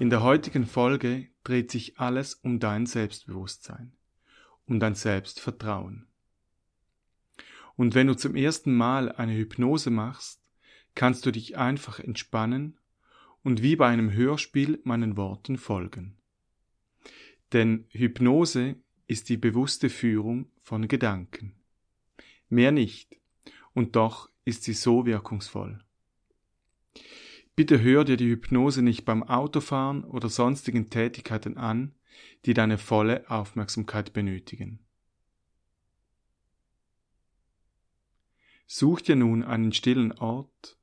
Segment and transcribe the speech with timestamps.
[0.00, 3.92] In der heutigen Folge dreht sich alles um dein Selbstbewusstsein,
[4.66, 6.08] um dein Selbstvertrauen.
[7.76, 10.42] Und wenn du zum ersten Mal eine Hypnose machst,
[10.96, 12.76] kannst du dich einfach entspannen
[13.44, 16.16] und wie bei einem Hörspiel meinen Worten folgen.
[17.52, 18.74] Denn Hypnose
[19.06, 21.54] ist die bewusste Führung von Gedanken.
[22.48, 23.16] Mehr nicht,
[23.74, 25.83] und doch ist sie so wirkungsvoll.
[27.56, 31.94] Bitte hör dir die Hypnose nicht beim Autofahren oder sonstigen Tätigkeiten an,
[32.46, 34.80] die deine volle Aufmerksamkeit benötigen.
[38.66, 40.78] Such dir nun einen stillen Ort,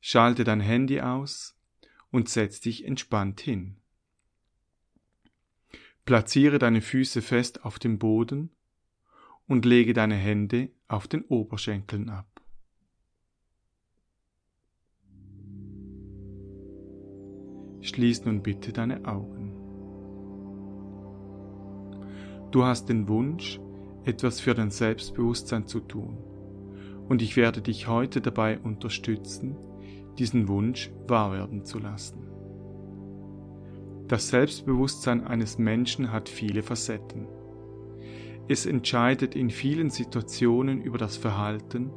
[0.00, 1.58] schalte dein Handy aus
[2.10, 3.78] und setz dich entspannt hin.
[6.04, 8.50] Platziere deine Füße fest auf dem Boden
[9.46, 12.33] und lege deine Hände auf den Oberschenkeln ab.
[17.84, 19.52] Schließ nun bitte deine Augen.
[22.50, 23.60] Du hast den Wunsch,
[24.04, 26.16] etwas für dein Selbstbewusstsein zu tun,
[27.10, 29.54] und ich werde dich heute dabei unterstützen,
[30.18, 32.26] diesen Wunsch wahr werden zu lassen.
[34.08, 37.26] Das Selbstbewusstsein eines Menschen hat viele Facetten.
[38.48, 41.90] Es entscheidet in vielen Situationen über das Verhalten,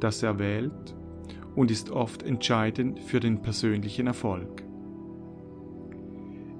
[0.00, 0.96] das er wählt
[1.54, 4.67] und ist oft entscheidend für den persönlichen Erfolg.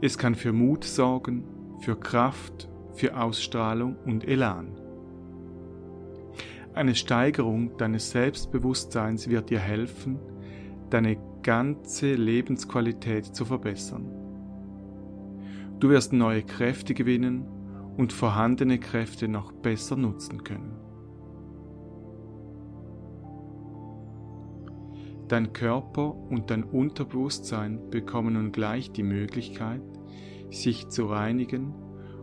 [0.01, 1.43] Es kann für Mut sorgen,
[1.81, 4.77] für Kraft, für Ausstrahlung und Elan.
[6.73, 10.21] Eine Steigerung deines Selbstbewusstseins wird dir helfen,
[10.91, 14.07] deine ganze Lebensqualität zu verbessern.
[15.81, 17.45] Du wirst neue Kräfte gewinnen
[17.97, 20.88] und vorhandene Kräfte noch besser nutzen können.
[25.29, 29.83] Dein Körper und dein Unterbewusstsein bekommen nun gleich die Möglichkeit,
[30.51, 31.75] sich zu reinigen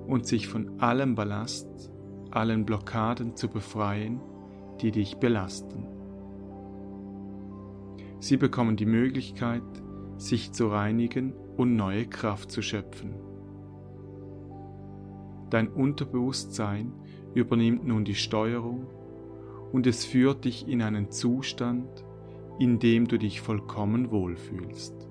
[0.07, 1.91] und sich von allem Ballast,
[2.31, 4.21] allen Blockaden zu befreien,
[4.81, 5.85] die dich belasten.
[8.19, 9.61] Sie bekommen die Möglichkeit,
[10.17, 13.13] sich zu reinigen und neue Kraft zu schöpfen.
[15.51, 16.91] Dein Unterbewusstsein
[17.35, 18.87] übernimmt nun die Steuerung
[19.71, 22.04] und es führt dich in einen Zustand,
[22.59, 25.09] in dem du dich vollkommen wohlfühlst.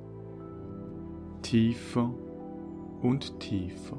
[1.43, 2.15] Tiefer
[3.03, 3.99] und tiefer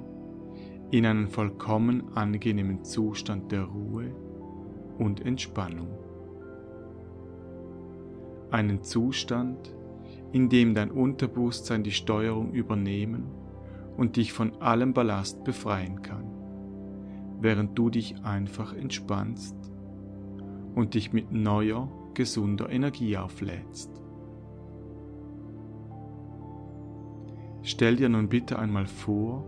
[0.91, 4.16] in einen vollkommen angenehmen Zustand der Ruhe
[4.97, 5.89] und Entspannung.
[8.51, 9.75] Einen Zustand,
[10.31, 13.25] in dem dein Unterbewusstsein die Steuerung übernehmen
[13.97, 16.25] und dich von allem Ballast befreien kann,
[17.41, 19.56] während du dich einfach entspannst
[20.75, 23.92] und dich mit neuer, gesunder Energie auflädst.
[27.62, 29.44] Stell dir nun bitte einmal vor,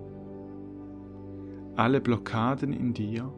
[1.75, 3.31] alle Blockaden in dir,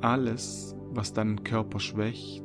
[0.00, 2.44] alles, was deinen Körper schwächt,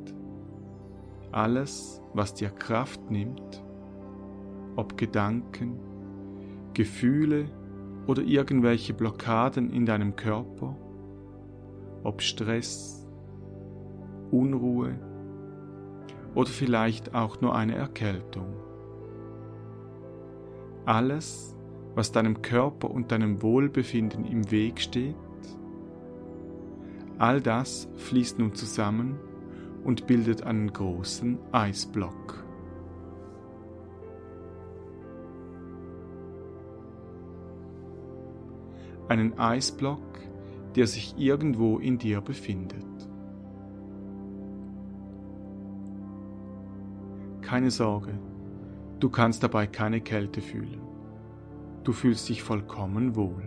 [1.32, 3.64] alles, was dir Kraft nimmt,
[4.76, 5.80] ob Gedanken,
[6.74, 7.46] Gefühle
[8.06, 10.78] oder irgendwelche Blockaden in deinem Körper,
[12.04, 13.08] ob Stress,
[14.30, 15.00] Unruhe
[16.36, 18.54] oder vielleicht auch nur eine Erkältung.
[20.86, 21.56] Alles,
[21.96, 25.16] was deinem Körper und deinem Wohlbefinden im Weg steht,
[27.18, 29.18] all das fließt nun zusammen
[29.84, 32.44] und bildet einen großen Eisblock.
[39.08, 40.02] Einen Eisblock,
[40.76, 42.95] der sich irgendwo in dir befindet.
[47.56, 48.20] Keine Sorge,
[49.00, 50.82] du kannst dabei keine Kälte fühlen.
[51.86, 53.46] Du fühlst dich vollkommen wohl.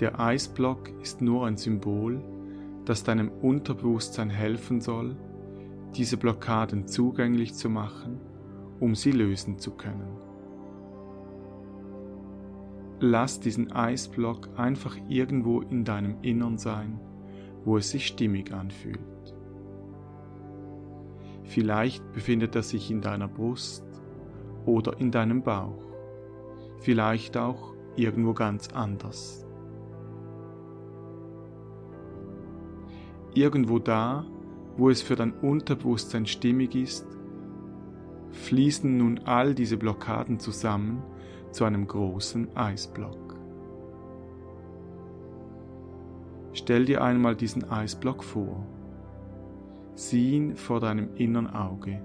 [0.00, 2.20] Der Eisblock ist nur ein Symbol,
[2.84, 5.14] das deinem Unterbewusstsein helfen soll,
[5.94, 8.18] diese Blockaden zugänglich zu machen,
[8.80, 10.18] um sie lösen zu können.
[12.98, 16.98] Lass diesen Eisblock einfach irgendwo in deinem Innern sein,
[17.64, 19.35] wo es sich stimmig anfühlt.
[21.46, 23.84] Vielleicht befindet er sich in deiner Brust
[24.66, 25.82] oder in deinem Bauch,
[26.80, 29.46] vielleicht auch irgendwo ganz anders.
[33.32, 34.26] Irgendwo da,
[34.76, 37.06] wo es für dein Unterbewusstsein stimmig ist,
[38.30, 41.02] fließen nun all diese Blockaden zusammen
[41.52, 43.36] zu einem großen Eisblock.
[46.52, 48.66] Stell dir einmal diesen Eisblock vor.
[49.96, 52.02] Sieh ihn vor deinem innern Auge.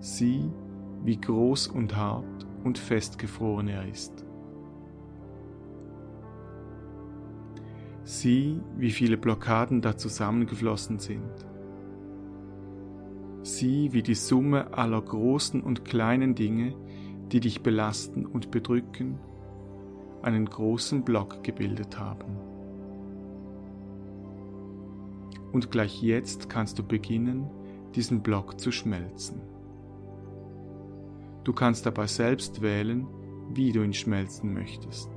[0.00, 0.50] Sieh,
[1.04, 4.26] wie groß und hart und festgefroren er ist.
[8.02, 11.46] Sieh, wie viele Blockaden da zusammengeflossen sind.
[13.42, 16.74] Sieh, wie die Summe aller großen und kleinen Dinge,
[17.30, 19.20] die dich belasten und bedrücken,
[20.22, 22.35] einen großen Block gebildet haben.
[25.56, 27.48] Und gleich jetzt kannst du beginnen,
[27.94, 29.40] diesen Block zu schmelzen.
[31.44, 33.06] Du kannst dabei selbst wählen,
[33.54, 35.08] wie du ihn schmelzen möchtest.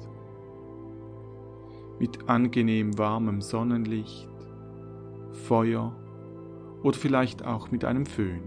[1.99, 4.29] Mit angenehm warmem Sonnenlicht,
[5.33, 5.93] Feuer
[6.83, 8.43] oder vielleicht auch mit einem Föhn,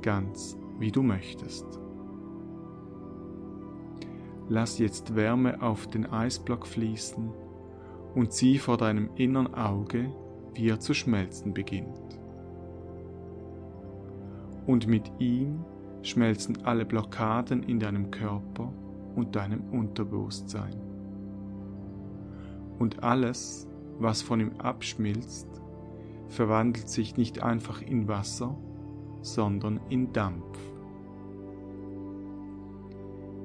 [0.00, 1.66] ganz wie du möchtest.
[4.48, 7.32] Lass jetzt Wärme auf den Eisblock fließen
[8.14, 10.14] und sieh vor deinem innern Auge,
[10.54, 12.18] wie er zu schmelzen beginnt.
[14.66, 15.64] Und mit ihm
[16.02, 18.72] schmelzen alle Blockaden in deinem Körper
[19.14, 20.80] und deinem Unterbewusstsein.
[22.78, 23.68] Und alles,
[23.98, 25.48] was von ihm abschmilzt,
[26.28, 28.56] verwandelt sich nicht einfach in Wasser,
[29.22, 30.58] sondern in Dampf.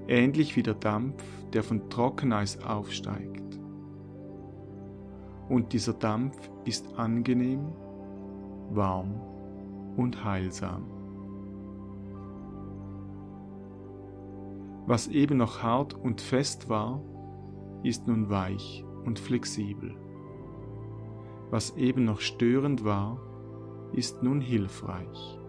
[0.08, 1.24] Ähnlich wie der Dampf,
[1.54, 3.49] der von Trockeneis aufsteigt.
[5.50, 7.74] Und dieser Dampf ist angenehm,
[8.69, 9.19] warm
[9.98, 10.86] und heilsam.
[14.86, 17.01] Was eben noch hart und fest war,
[17.84, 19.96] ist nun weich und flexibel.
[21.50, 23.19] Was eben noch störend war,
[23.94, 25.40] ist nun hilfreich.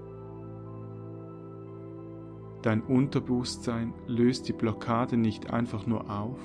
[2.62, 6.38] Dein Unterbewusstsein löst die Blockade nicht einfach nur auf,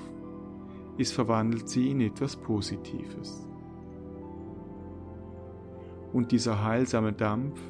[0.98, 3.46] es verwandelt sie in etwas Positives.
[6.12, 7.60] Und dieser heilsame Dampf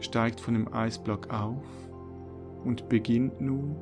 [0.00, 1.64] steigt von dem Eisblock auf
[2.64, 3.76] und beginnt nun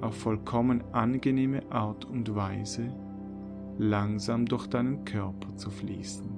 [0.00, 2.92] auf vollkommen angenehme Art und Weise
[3.78, 6.30] langsam durch deinen Körper zu fließen.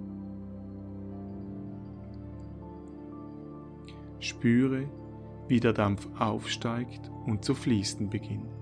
[4.18, 4.88] Spüre,
[5.46, 8.55] wie der Dampf aufsteigt und zu fließen beginnt.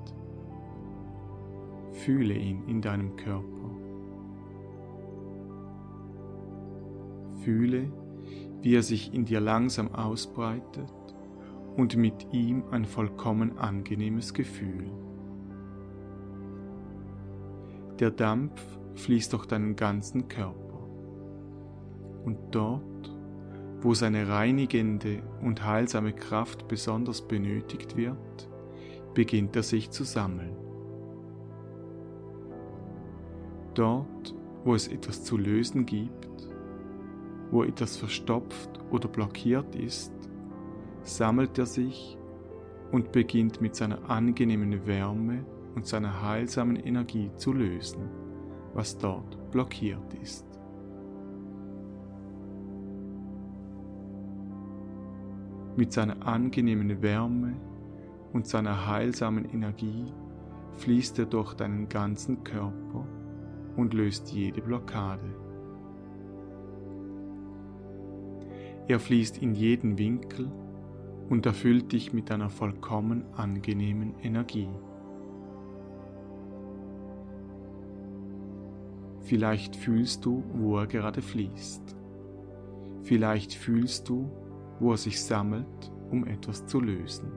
[2.04, 3.70] Fühle ihn in deinem Körper.
[7.42, 7.90] Fühle,
[8.60, 10.92] wie er sich in dir langsam ausbreitet
[11.78, 14.90] und mit ihm ein vollkommen angenehmes Gefühl.
[18.00, 18.60] Der Dampf
[18.96, 20.86] fließt durch deinen ganzen Körper
[22.26, 23.16] und dort,
[23.80, 28.50] wo seine reinigende und heilsame Kraft besonders benötigt wird,
[29.14, 30.63] beginnt er sich zu sammeln.
[33.74, 36.48] Dort, wo es etwas zu lösen gibt,
[37.50, 40.12] wo etwas verstopft oder blockiert ist,
[41.02, 42.16] sammelt er sich
[42.92, 48.08] und beginnt mit seiner angenehmen Wärme und seiner heilsamen Energie zu lösen,
[48.74, 50.46] was dort blockiert ist.
[55.76, 57.56] Mit seiner angenehmen Wärme
[58.32, 60.12] und seiner heilsamen Energie
[60.76, 63.06] fließt er durch deinen ganzen Körper
[63.76, 65.34] und löst jede Blockade.
[68.86, 70.50] Er fließt in jeden Winkel
[71.30, 74.68] und erfüllt dich mit einer vollkommen angenehmen Energie.
[79.22, 81.96] Vielleicht fühlst du, wo er gerade fließt.
[83.02, 84.30] Vielleicht fühlst du,
[84.80, 87.32] wo er sich sammelt, um etwas zu lösen.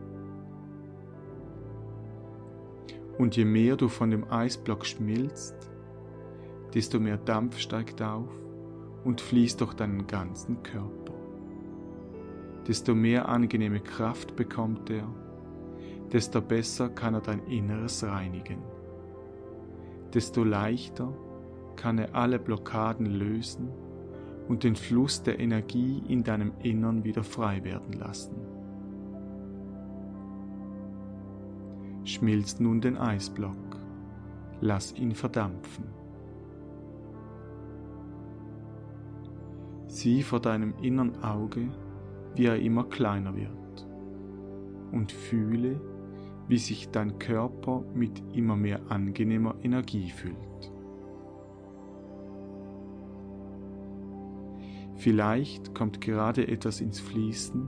[3.17, 5.71] Und je mehr du von dem Eisblock schmilzt,
[6.73, 8.29] desto mehr Dampf steigt auf
[9.03, 11.07] und fließt durch deinen ganzen Körper
[12.67, 15.07] desto mehr angenehme Kraft bekommt er,
[16.11, 18.61] desto besser kann er dein Inneres reinigen.
[20.13, 21.13] Desto leichter
[21.75, 23.69] kann er alle Blockaden lösen
[24.47, 28.35] und den Fluss der Energie in deinem Innern wieder frei werden lassen.
[32.03, 33.79] Schmilzt nun den Eisblock,
[34.61, 35.85] lass ihn verdampfen.
[39.97, 41.71] Sieh vor deinem innern Auge
[42.37, 43.87] wie er immer kleiner wird.
[44.91, 45.81] Und fühle,
[46.47, 50.71] wie sich dein Körper mit immer mehr angenehmer Energie füllt.
[54.97, 57.67] Vielleicht kommt gerade etwas ins Fließen,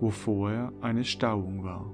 [0.00, 1.92] wo vorher eine Stauung war.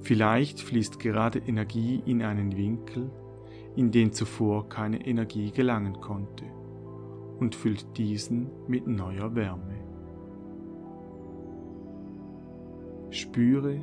[0.00, 3.10] Vielleicht fließt gerade Energie in einen Winkel,
[3.76, 6.44] in den zuvor keine Energie gelangen konnte,
[7.38, 9.80] und füllt diesen mit neuer Wärme.
[13.10, 13.80] Spüre,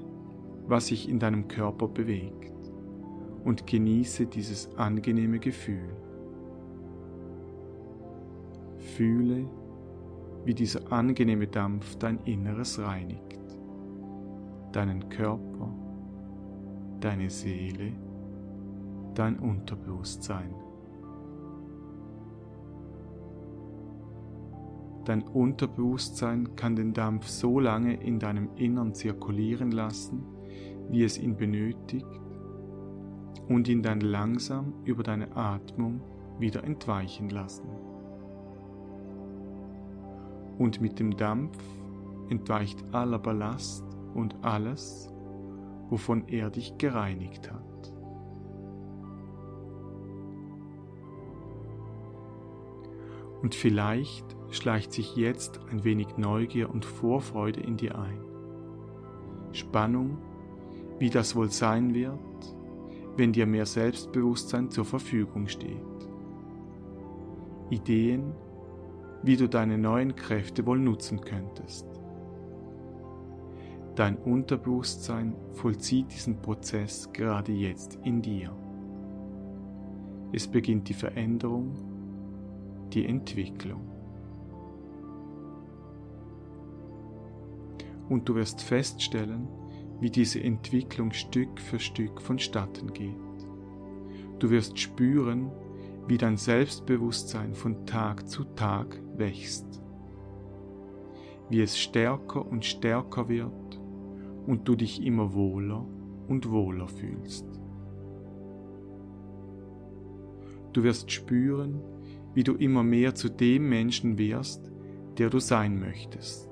[0.67, 2.53] was sich in deinem Körper bewegt
[3.44, 5.96] und genieße dieses angenehme Gefühl.
[8.77, 9.50] Fühle,
[10.46, 13.39] wie dieser angenehme Dampf dein Inneres reinigt,
[14.72, 15.74] deinen Körper,
[17.00, 17.94] deine Seele,
[19.17, 20.53] dein Unterbewusstsein.
[25.05, 30.24] Dein Unterbewusstsein kann den Dampf so lange in deinem Innern zirkulieren lassen,
[30.89, 32.05] wie es ihn benötigt,
[33.47, 36.01] und ihn dann langsam über deine Atmung
[36.38, 37.69] wieder entweichen lassen.
[40.59, 41.57] Und mit dem Dampf
[42.29, 45.09] entweicht aller Ballast und alles,
[45.89, 47.97] wovon er dich gereinigt hat.
[53.41, 58.20] Und vielleicht schleicht sich jetzt ein wenig Neugier und Vorfreude in dir ein.
[59.51, 60.17] Spannung,
[61.00, 62.20] wie das wohl sein wird,
[63.15, 65.82] wenn dir mehr Selbstbewusstsein zur Verfügung steht.
[67.70, 68.34] Ideen,
[69.24, 71.88] wie du deine neuen Kräfte wohl nutzen könntest.
[73.96, 78.56] Dein Unterbewusstsein vollzieht diesen Prozess gerade jetzt in dir.
[80.32, 81.87] Es beginnt die Veränderung,
[82.94, 83.82] die Entwicklung.
[88.10, 89.48] Und du wirst feststellen,
[90.00, 93.15] wie diese Entwicklung Stück für Stück vonstatten geht.
[94.39, 95.51] Du wirst spüren,
[96.08, 99.82] wie dein Selbstbewusstsein von Tag zu Tag wächst,
[101.50, 103.82] wie es stärker und stärker wird
[104.46, 105.86] und du dich immer wohler
[106.27, 107.46] und wohler fühlst.
[110.72, 111.82] Du wirst spüren,
[112.34, 114.72] wie du immer mehr zu dem Menschen wirst,
[115.17, 116.50] der du sein möchtest.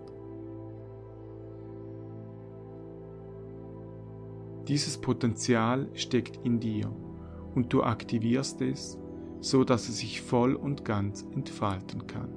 [4.67, 6.91] Dieses Potenzial steckt in dir
[7.53, 8.99] und du aktivierst es,
[9.39, 12.29] so dass es sich voll und ganz entfalten kann.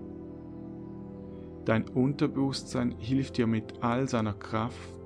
[1.64, 4.96] Dein Unterbewusstsein hilft dir mit all seiner Kraft,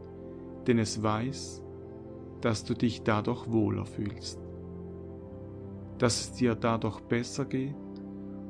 [0.66, 1.62] denn es weiß,
[2.40, 4.40] dass du dich dadurch wohler fühlst,
[5.98, 7.76] dass es dir dadurch besser geht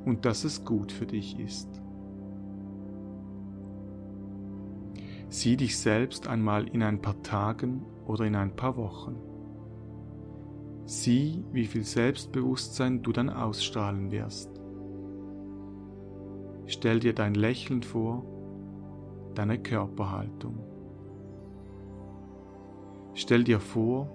[0.04, 1.68] und dass es gut für dich ist.
[5.28, 9.16] Sieh dich selbst einmal in ein paar Tagen oder in ein paar Wochen.
[10.84, 14.50] Sieh, wie viel Selbstbewusstsein du dann ausstrahlen wirst.
[16.66, 18.24] Stell dir dein Lächeln vor,
[19.34, 20.58] deine Körperhaltung.
[23.14, 24.08] Stell dir vor,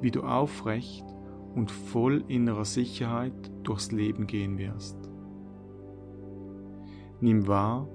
[0.00, 1.04] wie du aufrecht
[1.54, 3.32] und voll innerer Sicherheit
[3.62, 5.03] durchs Leben gehen wirst.
[7.24, 7.88] Nimm wahr,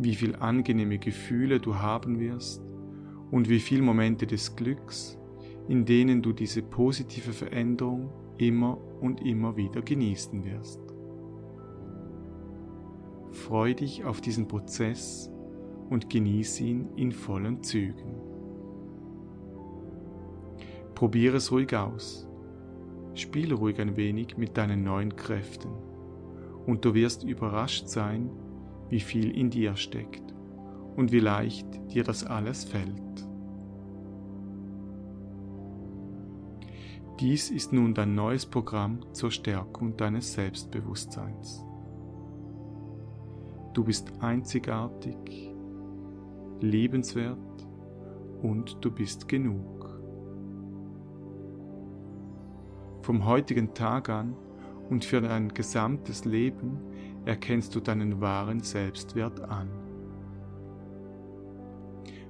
[0.00, 2.60] wie viel angenehme Gefühle du haben wirst
[3.30, 5.16] und wie viele Momente des Glücks,
[5.68, 10.80] in denen du diese positive Veränderung immer und immer wieder genießen wirst.
[13.30, 15.30] Freu dich auf diesen Prozess
[15.88, 18.16] und genieß ihn in vollen Zügen.
[20.96, 22.28] Probiere es ruhig aus.
[23.14, 25.70] Spiele ruhig ein wenig mit deinen neuen Kräften
[26.66, 28.28] und du wirst überrascht sein,
[28.92, 30.34] wie viel in dir steckt
[30.96, 33.26] und wie leicht dir das alles fällt.
[37.18, 41.64] Dies ist nun dein neues Programm zur Stärkung deines Selbstbewusstseins.
[43.72, 45.54] Du bist einzigartig,
[46.60, 47.38] liebenswert
[48.42, 49.88] und du bist genug.
[53.00, 54.36] Vom heutigen Tag an
[54.90, 56.91] und für dein gesamtes Leben
[57.24, 59.68] erkennst du deinen wahren Selbstwert an.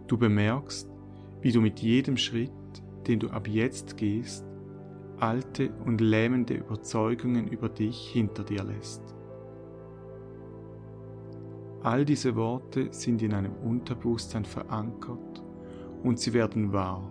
[0.07, 0.89] Du bemerkst,
[1.41, 2.51] wie du mit jedem Schritt,
[3.07, 4.45] den du ab jetzt gehst,
[5.19, 9.03] alte und lähmende Überzeugungen über dich hinter dir lässt.
[11.83, 15.43] All diese Worte sind in einem Unterbewusstsein verankert
[16.03, 17.11] und sie werden wahr,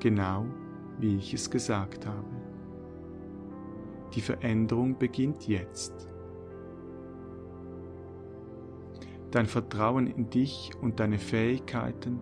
[0.00, 0.46] genau
[0.98, 2.28] wie ich es gesagt habe.
[4.14, 6.13] Die Veränderung beginnt jetzt.
[9.34, 12.20] Dein Vertrauen in dich und deine Fähigkeiten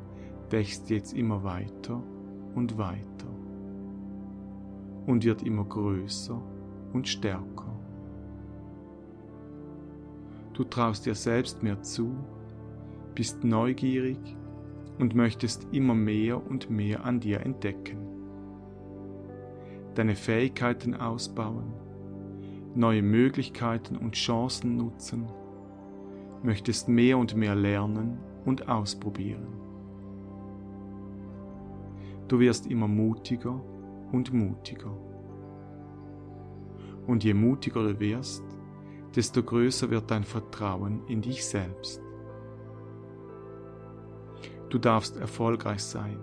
[0.49, 2.03] wächst jetzt immer weiter
[2.55, 3.29] und weiter
[5.05, 6.41] und wird immer größer
[6.95, 7.79] und stärker.
[10.55, 12.17] Du traust dir selbst mehr zu,
[13.15, 14.35] bist neugierig
[14.99, 17.99] und möchtest immer mehr und mehr an dir entdecken.
[19.97, 21.75] Deine Fähigkeiten ausbauen,
[22.75, 25.27] neue Möglichkeiten und Chancen nutzen,
[26.43, 29.47] möchtest mehr und mehr lernen und ausprobieren.
[32.29, 33.61] Du wirst immer mutiger
[34.13, 34.97] und mutiger.
[37.07, 38.45] Und je mutiger du wirst,
[39.15, 42.01] desto größer wird dein Vertrauen in dich selbst.
[44.71, 46.19] Du darfst erfolgreich sein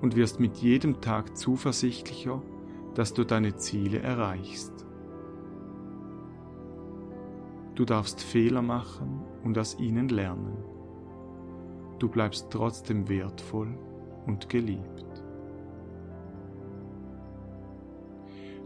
[0.00, 2.42] und wirst mit jedem Tag zuversichtlicher,
[2.94, 4.84] dass du deine Ziele erreichst.
[7.74, 10.56] Du darfst Fehler machen und aus ihnen lernen.
[11.98, 13.76] Du bleibst trotzdem wertvoll
[14.26, 15.04] und geliebt.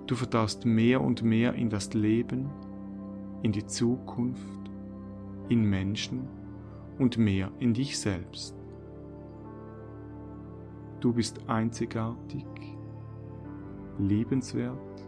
[0.07, 2.51] Du vertraust mehr und mehr in das Leben,
[3.43, 4.71] in die Zukunft,
[5.49, 6.29] in Menschen
[6.99, 8.55] und mehr in dich selbst.
[11.01, 12.47] Du bist einzigartig,
[13.99, 15.07] liebenswert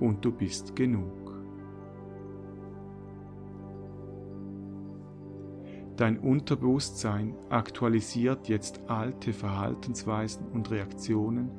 [0.00, 1.21] und du bist genug.
[5.96, 11.50] Dein Unterbewusstsein aktualisiert jetzt alte Verhaltensweisen und Reaktionen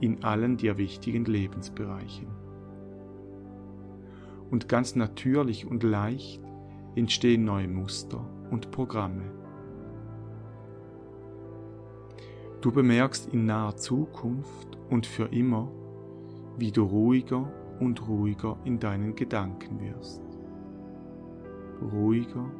[0.00, 2.28] in allen dir wichtigen Lebensbereichen.
[4.50, 6.42] Und ganz natürlich und leicht
[6.96, 9.30] entstehen neue Muster und Programme.
[12.60, 15.70] Du bemerkst in naher Zukunft und für immer,
[16.56, 20.22] wie du ruhiger und ruhiger in deinen Gedanken wirst.
[21.92, 22.50] Ruhiger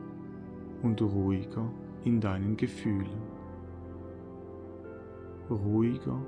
[0.83, 1.71] und ruhiger
[2.05, 3.23] in deinen Gefühlen.
[5.51, 6.21] Ruhiger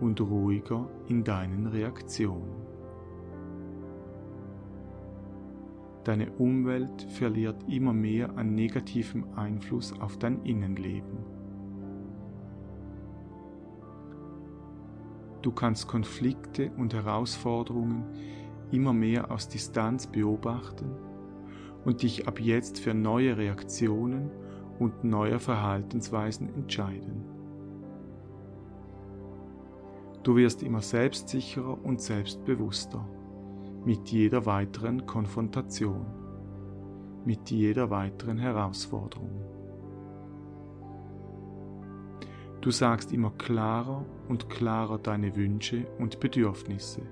[0.00, 2.66] und ruhiger in deinen Reaktionen.
[6.04, 11.18] Deine Umwelt verliert immer mehr an negativem Einfluss auf dein Innenleben.
[15.42, 18.04] Du kannst Konflikte und Herausforderungen
[18.70, 21.05] immer mehr aus Distanz beobachten
[21.86, 24.28] und dich ab jetzt für neue Reaktionen
[24.80, 27.24] und neue Verhaltensweisen entscheiden.
[30.24, 33.08] Du wirst immer selbstsicherer und selbstbewusster
[33.84, 36.04] mit jeder weiteren Konfrontation,
[37.24, 39.44] mit jeder weiteren Herausforderung.
[42.62, 47.02] Du sagst immer klarer und klarer deine Wünsche und Bedürfnisse.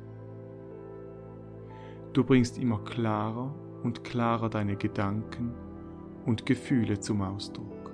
[2.12, 5.54] Du bringst immer klarer und klarer deine Gedanken
[6.26, 7.92] und Gefühle zum Ausdruck.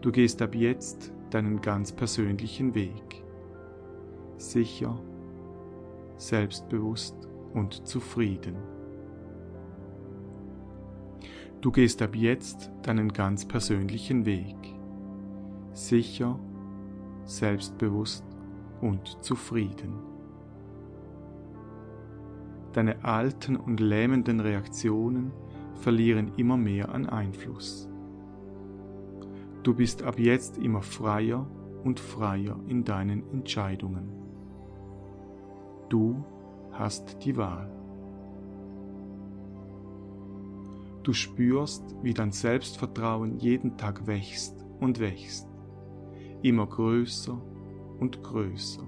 [0.00, 3.24] Du gehst ab jetzt deinen ganz persönlichen Weg,
[4.36, 4.96] sicher,
[6.16, 7.16] selbstbewusst
[7.54, 8.56] und zufrieden.
[11.60, 14.56] Du gehst ab jetzt deinen ganz persönlichen Weg,
[15.72, 16.38] sicher,
[17.24, 18.24] selbstbewusst
[18.80, 20.17] und zufrieden.
[22.72, 25.32] Deine alten und lähmenden Reaktionen
[25.74, 27.88] verlieren immer mehr an Einfluss.
[29.62, 31.46] Du bist ab jetzt immer freier
[31.84, 34.12] und freier in deinen Entscheidungen.
[35.88, 36.24] Du
[36.72, 37.70] hast die Wahl.
[41.02, 45.48] Du spürst, wie dein Selbstvertrauen jeden Tag wächst und wächst,
[46.42, 47.40] immer größer
[47.98, 48.86] und größer,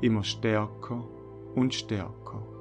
[0.00, 1.08] immer stärker
[1.54, 2.55] und stärker.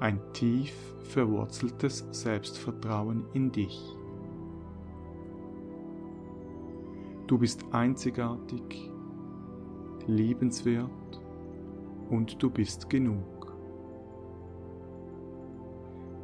[0.00, 3.96] Ein tief verwurzeltes Selbstvertrauen in dich.
[7.26, 8.92] Du bist einzigartig,
[10.06, 11.20] liebenswert
[12.10, 13.56] und du bist genug.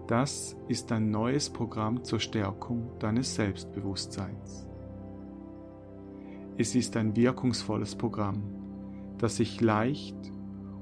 [0.07, 4.69] Das ist ein neues Programm zur Stärkung deines Selbstbewusstseins.
[6.57, 8.41] Es ist ein wirkungsvolles Programm,
[9.19, 10.17] das sich leicht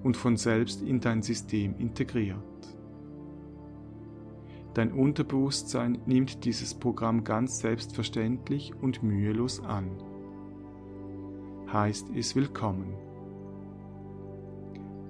[0.02, 2.37] und von selbst in dein System integriert.
[4.74, 9.90] Dein Unterbewusstsein nimmt dieses Programm ganz selbstverständlich und mühelos an.
[11.70, 12.94] Heißt es willkommen.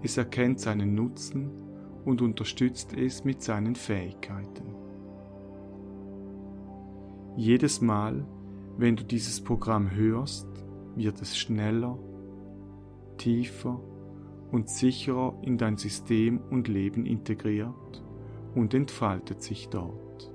[0.03, 1.53] Es erkennt seinen Nutzen
[2.05, 4.75] und unterstützt es mit seinen Fähigkeiten.
[7.37, 8.27] Jedes Mal,
[8.79, 10.49] wenn du dieses Programm hörst,
[10.97, 11.97] wird es schneller,
[13.17, 13.81] tiefer
[14.51, 18.03] und sicherer in dein System und Leben integriert
[18.55, 20.33] und entfaltet sich dort.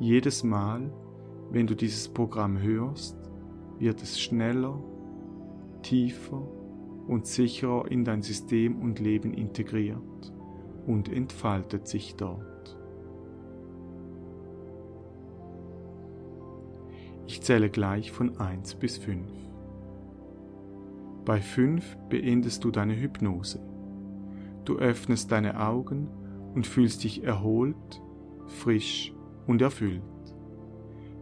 [0.00, 0.92] Jedes Mal,
[1.50, 3.16] wenn du dieses Programm hörst,
[3.78, 4.82] wird es schneller,
[5.82, 6.42] tiefer
[7.06, 10.32] und sicherer in dein System und Leben integriert
[10.86, 12.78] und entfaltet sich dort.
[17.26, 19.30] Ich zähle gleich von 1 bis 5.
[21.24, 23.73] Bei 5 beendest du deine Hypnose.
[24.64, 26.08] Du öffnest deine Augen
[26.54, 28.02] und fühlst dich erholt,
[28.46, 29.12] frisch
[29.46, 30.02] und erfüllt.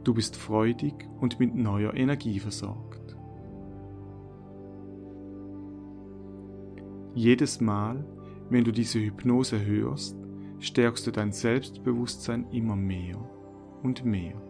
[0.04, 3.16] Du bist freudig und mit neuer Energie versorgt.
[7.14, 8.04] Jedes Mal,
[8.48, 10.16] wenn du diese Hypnose hörst,
[10.60, 13.18] stärkst du dein Selbstbewusstsein immer mehr
[13.82, 14.40] und mehr.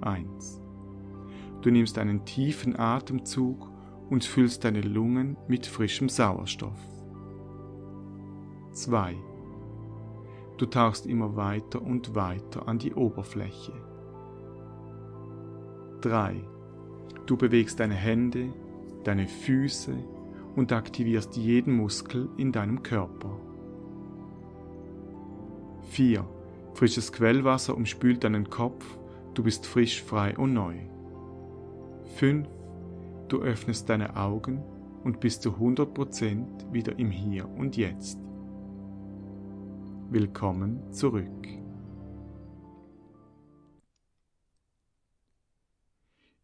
[0.00, 0.62] 1.
[1.62, 3.70] Du nimmst einen tiefen Atemzug
[4.10, 6.78] und füllst deine Lungen mit frischem Sauerstoff.
[8.72, 9.14] 2.
[10.56, 13.72] Du tauchst immer weiter und weiter an die Oberfläche.
[16.00, 16.44] 3.
[17.26, 18.52] Du bewegst deine Hände,
[19.04, 19.94] deine Füße
[20.56, 23.38] und aktivierst jeden Muskel in deinem Körper.
[25.90, 26.24] 4.
[26.74, 28.84] Frisches Quellwasser umspült deinen Kopf,
[29.34, 30.76] du bist frisch, frei und neu.
[32.16, 32.48] 5.
[33.28, 34.62] Du öffnest deine Augen
[35.04, 38.18] und bist zu 100% wieder im Hier und Jetzt.
[40.08, 41.46] Willkommen zurück.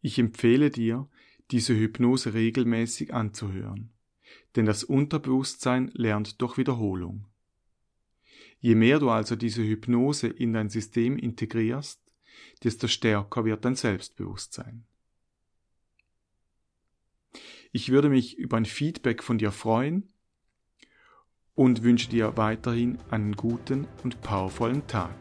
[0.01, 1.09] Ich empfehle dir,
[1.49, 3.91] diese Hypnose regelmäßig anzuhören,
[4.55, 7.25] denn das Unterbewusstsein lernt durch Wiederholung.
[8.59, 11.99] Je mehr du also diese Hypnose in dein System integrierst,
[12.63, 14.85] desto stärker wird dein Selbstbewusstsein.
[17.75, 20.07] Ich würde mich über ein Feedback von dir freuen
[21.55, 25.13] und wünsche dir weiterhin einen guten und powervollen Tag.